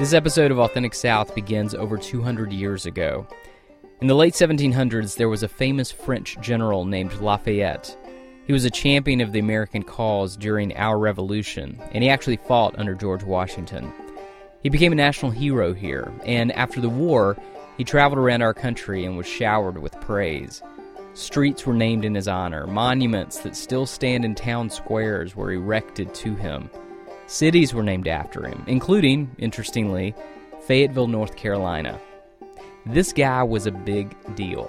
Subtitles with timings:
[0.00, 3.28] This episode of Authentic South begins over 200 years ago.
[4.00, 7.94] In the late 1700s, there was a famous French general named Lafayette.
[8.46, 12.78] He was a champion of the American cause during our Revolution, and he actually fought
[12.78, 13.92] under George Washington.
[14.62, 17.36] He became a national hero here, and after the war,
[17.76, 20.62] he traveled around our country and was showered with praise.
[21.12, 26.14] Streets were named in his honor, monuments that still stand in town squares were erected
[26.14, 26.70] to him.
[27.30, 30.16] Cities were named after him, including, interestingly,
[30.66, 32.00] Fayetteville, North Carolina.
[32.84, 34.68] This guy was a big deal.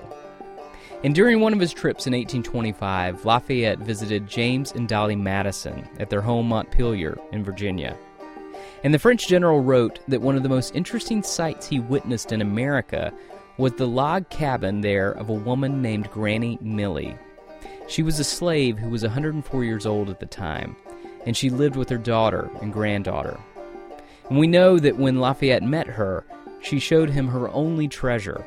[1.03, 6.11] And during one of his trips in 1825, Lafayette visited James and Dolley Madison at
[6.11, 7.97] their home Montpelier in Virginia.
[8.83, 12.41] And the French general wrote that one of the most interesting sights he witnessed in
[12.41, 13.11] America
[13.57, 17.17] was the log cabin there of a woman named Granny Millie.
[17.87, 20.75] She was a slave who was 104 years old at the time,
[21.25, 23.39] and she lived with her daughter and granddaughter.
[24.29, 26.25] And we know that when Lafayette met her,
[26.61, 28.45] she showed him her only treasure,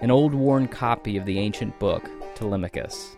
[0.00, 3.16] an old worn copy of the ancient book, Telemachus.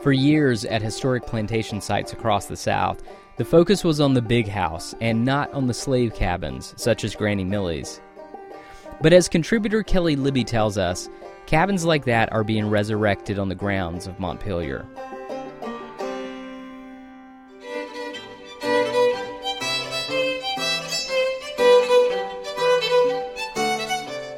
[0.00, 3.02] For years at historic plantation sites across the South,
[3.36, 7.16] the focus was on the big house and not on the slave cabins, such as
[7.16, 8.00] Granny Millie's.
[9.02, 11.10] But as contributor Kelley Libby tells us,
[11.44, 14.86] cabins like that are being resurrected on the grounds of Montpelier.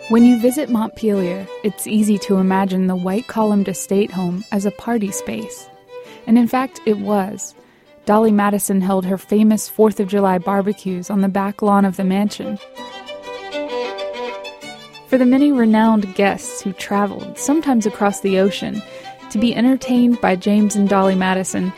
[0.09, 4.71] When you visit Montpelier, it's easy to imagine the white columned estate home as a
[4.71, 5.69] party space.
[6.27, 7.55] And in fact, it was.
[8.07, 12.05] Dolley Madison held her famous 4th of July barbecues on the back lawn of the
[12.05, 12.59] mansion.
[15.09, 18.81] For the many renowned guests who traveled, sometimes across the ocean,
[19.29, 21.71] to be entertained by James and Dolley Madison,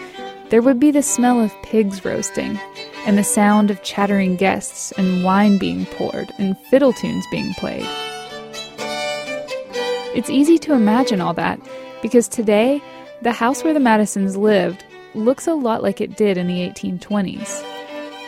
[0.50, 2.60] there would be the smell of pigs roasting,
[3.06, 7.88] and the sound of chattering guests, and wine being poured, and fiddle tunes being played.
[10.12, 11.60] It's easy to imagine all that
[12.02, 12.82] because today,
[13.22, 14.84] the house where the Madisons lived
[15.14, 17.64] looks a lot like it did in the 1820s.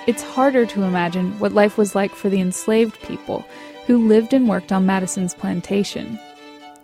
[0.06, 3.44] It's harder to imagine what life was like for the enslaved people
[3.86, 6.20] who lived and worked on Madison's plantation.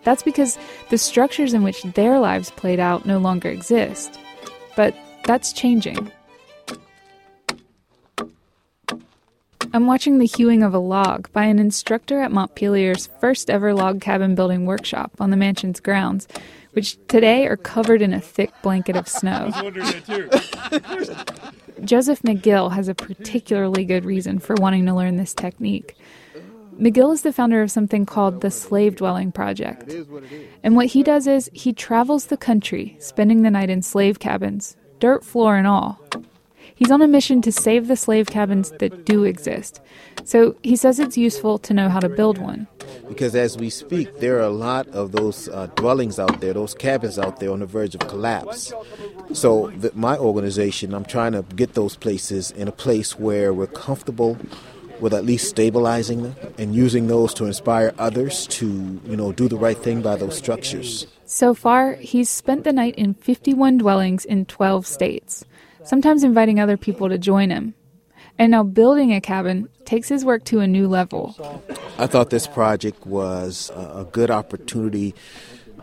[0.03, 0.57] That's because
[0.89, 4.19] the structures in which their lives played out no longer exist.
[4.75, 4.93] But
[5.23, 6.11] that's changing.
[9.71, 14.01] I'm watching the hewing of a log by an instructor at Montpelier's first ever log
[14.01, 16.27] cabin building workshop on the mansion's grounds,
[16.71, 19.51] which today are covered in a thick blanket of snow.
[21.83, 25.95] Joseph McGill has a particularly good reason for wanting to learn this technique.
[26.79, 29.93] McGill is the founder of something called the Slave Dwelling Project.
[30.63, 34.77] And what he does is he travels the country, spending the night in slave cabins,
[34.99, 35.99] dirt floor and all.
[36.79, 39.81] He's on a mission to save the slave cabins that do exist.
[40.23, 42.67] So he says it's useful to know how to build one.
[43.09, 46.73] Because as we speak, there are a lot of those uh, dwellings out there, those
[46.73, 48.71] cabins out there on the verge of collapse.
[49.33, 53.67] So, the, my organization, I'm trying to get those places in a place where we're
[53.67, 54.37] comfortable
[55.01, 59.49] with at least stabilizing them and using those to inspire others to, you know, do
[59.49, 61.07] the right thing by those structures.
[61.25, 65.43] So far, he's spent the night in 51 dwellings in 12 states
[65.83, 67.73] sometimes inviting other people to join him.
[68.37, 71.35] And now building a cabin takes his work to a new level.
[71.97, 75.13] I thought this project was a good opportunity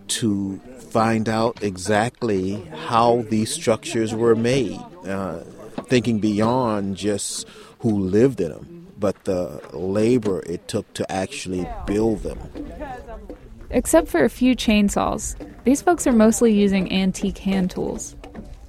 [0.09, 0.59] to
[0.91, 2.55] find out exactly
[2.87, 5.41] how these structures were made, uh,
[5.89, 7.47] thinking beyond just
[7.81, 12.39] who lived in them, but the labor it took to actually build them.
[13.71, 18.17] Except for a few chainsaws, these folks are mostly using antique hand tools.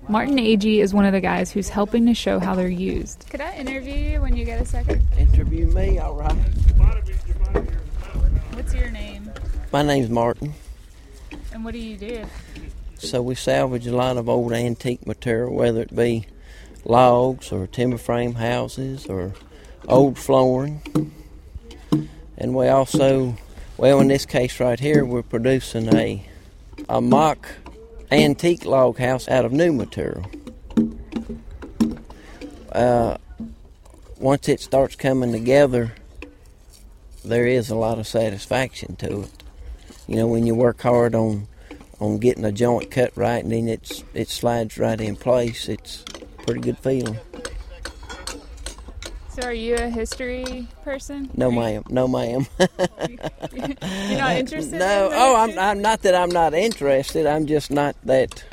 [0.10, 3.26] Martin Agee is one of the guys who's helping to show how they're used.
[3.30, 5.06] Could I interview you when you get a second?
[5.18, 6.32] Interview me, all right.
[8.54, 9.30] What's your name?
[9.74, 10.54] My name's Martin.
[11.52, 12.26] And what do you do?
[13.00, 16.26] So we salvage a lot of old antique material, whether it be
[16.86, 19.34] logs or timber frame houses or
[19.90, 21.12] old flooring.
[22.38, 23.36] And we also,
[23.76, 26.24] well, in this case right here, we're producing a
[26.88, 27.48] a mock
[28.12, 30.26] antique log house out of new material.
[32.72, 33.18] Uh,
[34.20, 35.94] once it starts coming together,
[37.24, 39.44] there is a lot of satisfaction to it.
[40.08, 41.48] You know, when you work hard on
[42.00, 46.04] on getting a joint cut right and then it's it slides right in place, it's
[46.14, 47.18] a pretty good feeling.
[49.40, 51.30] So, are you a history person?
[51.38, 51.84] No, ma'am.
[51.90, 52.48] No, ma'am.
[53.54, 54.80] You're not interested?
[54.80, 55.10] No.
[55.10, 57.28] In oh, I'm, I'm not that I'm not interested.
[57.28, 58.44] I'm just not that.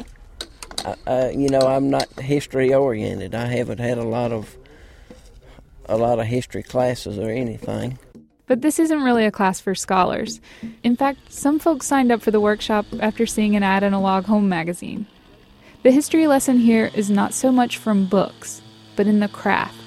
[0.84, 3.34] Uh, uh, you know, I'm not history oriented.
[3.34, 4.58] I haven't had a lot of
[5.86, 7.98] a lot of history classes or anything.
[8.46, 10.38] But this isn't really a class for scholars.
[10.82, 14.00] In fact, some folks signed up for the workshop after seeing an ad in a
[14.02, 15.06] log home magazine.
[15.82, 18.60] The history lesson here is not so much from books,
[18.96, 19.78] but in the craft.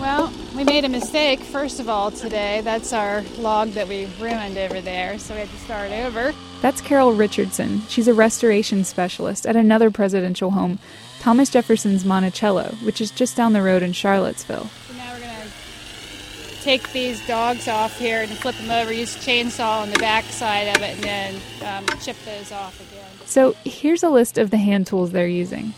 [0.00, 2.60] Well, we made a mistake, first of all, today.
[2.62, 6.34] That's our log that we ruined over there, so we had to start over.
[6.60, 7.82] That's Carol Richardson.
[7.88, 10.78] She's a restoration specialist at another presidential home,
[11.20, 14.66] Thomas Jefferson's Monticello, which is just down the road in Charlottesville.
[14.88, 19.14] So now we're going to take these dogs off here and flip them over, use
[19.16, 23.26] a chainsaw on the back side of it, and then um, chip those off again.
[23.26, 25.72] So here's a list of the hand tools they're using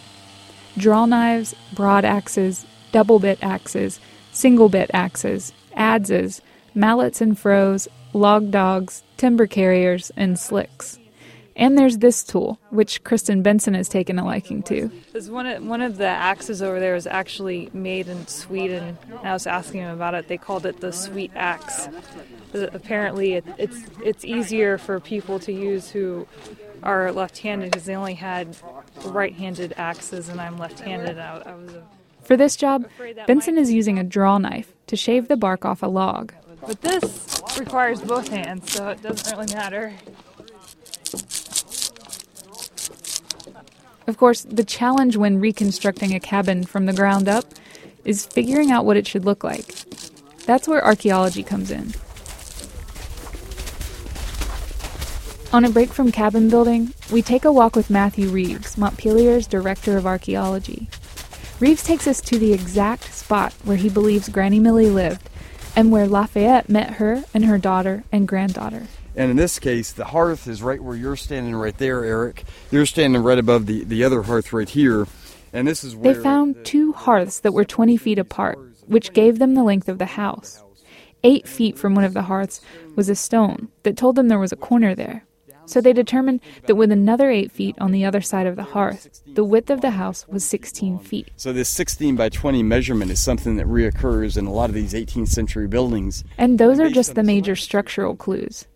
[0.77, 4.01] draw knives, broad axes, double bit axes,
[4.33, 6.41] single bit axes, adzes,
[6.75, 10.99] mallets and froes, log dogs, timber carriers, and slicks.
[11.59, 14.91] And there's this tool, which Kristen Benson has taken a liking to.
[15.29, 18.99] One of, one of the axes over there is actually made in Sweden.
[19.23, 20.29] I was asking him about it.
[20.29, 21.89] They called it the sweet axe.
[22.55, 26.29] Uh, Apparently, it, it's it's easier for people to use who
[26.83, 28.55] are left-handed because they only had
[29.07, 31.19] right-handed axes, and I'm left-handed.
[31.19, 31.83] I, I was, a,
[32.27, 32.89] For this job,
[33.29, 36.33] Benson is using a draw knife to shave the bark off a log.
[36.67, 39.95] but this requires both hands, so it doesn't really matter.
[44.09, 47.45] Of course, the challenge when reconstructing a cabin from the ground up
[48.05, 49.67] is figuring out what it should look like.
[50.47, 51.93] That's where archaeology comes in.
[55.53, 59.97] On a break from cabin building, we take a walk with Matthew Reeves, Montpelier's director
[59.97, 60.89] of archaeology.
[61.59, 65.31] Reeves takes us to the exact spot where he believes Granny Millie lived
[65.75, 68.87] and where Lafayette met her and her daughter and granddaughter.
[69.15, 72.45] And in this case, the hearth is right where you're standing right there, Eric.
[72.71, 75.07] You're standing right above the, the other hearth right here.
[75.51, 79.55] And this is They found two hearths that were 20 feet apart, which gave them
[79.55, 80.63] the length of the house.
[81.25, 82.61] Eight feet from one of the hearths
[82.95, 85.26] was a stone that told them there was a corner there.
[85.67, 89.23] So they determined that with another eight feet on the other side of the hearth,
[89.27, 91.31] the width of the house was 16 feet.
[91.37, 94.95] So this 16 by 20 measurement is something that reoccurs in a lot of these
[94.95, 96.25] 18th century buildings.
[96.39, 98.67] And those are just the major structural clues.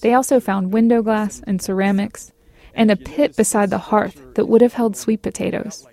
[0.00, 2.32] They also found window glass and ceramics,
[2.74, 5.86] and a pit beside the hearth that would have held sweet potatoes.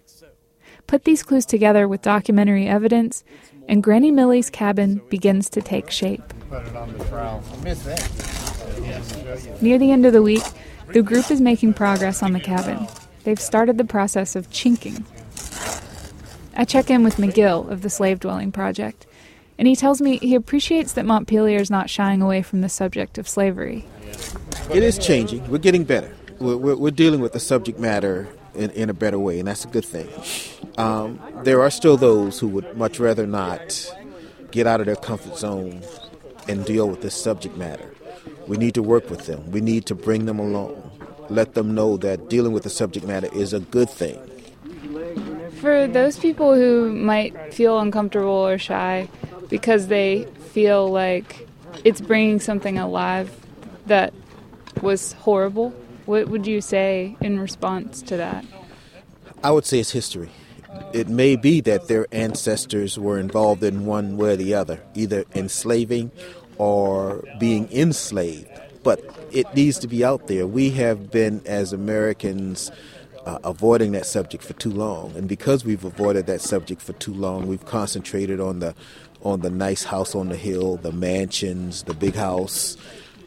[0.87, 3.23] Put these clues together with documentary evidence,
[3.67, 6.33] and Granny Millie's cabin begins to take shape.
[9.61, 10.43] Near the end of the week,
[10.89, 12.87] the group is making progress on the cabin.
[13.23, 15.05] They've started the process of chinking.
[16.55, 19.07] I check in with McGill of the Slave Dwelling Project,
[19.57, 23.17] and he tells me he appreciates that Montpelier is not shying away from the subject
[23.17, 23.85] of slavery.
[24.69, 25.49] It is changing.
[25.49, 26.13] We're getting better.
[26.39, 29.65] We're, we're, we're dealing with the subject matter in, in a better way, and that's
[29.65, 30.09] a good thing.
[30.77, 33.93] Um, there are still those who would much rather not
[34.51, 35.81] get out of their comfort zone
[36.47, 37.93] and deal with this subject matter.
[38.47, 39.51] We need to work with them.
[39.51, 40.91] We need to bring them along.
[41.29, 44.19] Let them know that dealing with the subject matter is a good thing.
[45.61, 49.07] For those people who might feel uncomfortable or shy
[49.47, 51.47] because they feel like
[51.83, 53.29] it's bringing something alive
[53.85, 54.13] that
[54.81, 55.69] was horrible,
[56.05, 58.43] what would you say in response to that?
[59.43, 60.29] I would say it's history.
[60.93, 65.25] It may be that their ancestors were involved in one way or the other, either
[65.35, 66.11] enslaving
[66.61, 68.47] or being enslaved.
[68.83, 70.45] But it needs to be out there.
[70.45, 72.69] We have been, as Americans,
[73.25, 77.15] uh, avoiding that subject for too long, and because we've avoided that subject for too
[77.15, 78.75] long, we've concentrated on the
[79.23, 82.77] on the nice house on the hill, the mansions, the big house,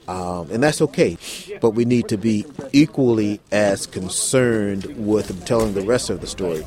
[0.07, 1.17] um, and that's okay.
[1.61, 6.63] But we need to be equally as concerned with telling the rest of the story.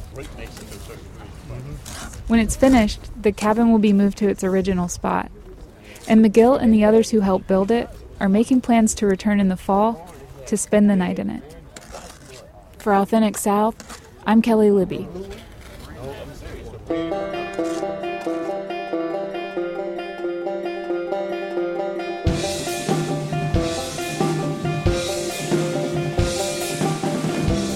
[2.28, 5.32] When it's finished, the cabin will be moved to its original spot.
[6.10, 9.50] And McGill and the others who helped build it are making plans to return in
[9.50, 10.14] the fall
[10.48, 11.44] to spend the night in it.
[12.78, 15.08] For Authentic South, I'm Kelley Libby.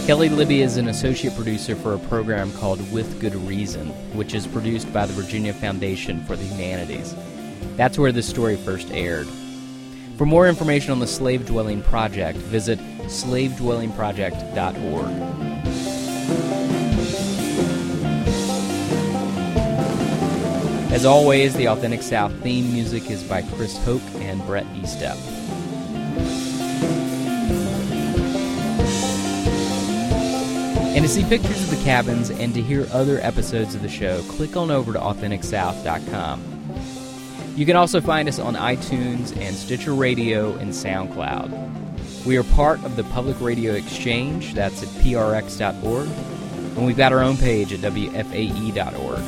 [0.07, 4.47] Kelley Libby is an associate producer for a program called With Good Reason, which is
[4.47, 7.15] produced by the Virginia Foundation for the Humanities.
[7.75, 9.27] That's where this story first aired.
[10.17, 12.77] For more information on the Slave Dwelling Project, visit
[13.07, 15.31] slavedwellingproject.org.
[20.91, 25.17] As always, the Authentic South theme music is by Chris Hoke and Brett Estep.
[30.93, 34.21] And to see pictures of the cabins and to hear other episodes of the show,
[34.23, 36.50] click on over to AuthenticSouth.com.
[37.55, 42.25] You can also find us on iTunes and Stitcher Radio and SoundCloud.
[42.25, 47.19] We are part of the Public Radio Exchange, that's at prx.org, and we've got our
[47.19, 49.19] own page at wfae.org.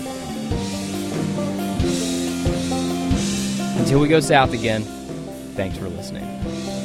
[3.80, 4.84] Until we go south again,
[5.56, 6.83] thanks for listening.